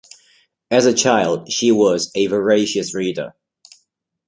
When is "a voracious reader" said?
2.15-3.35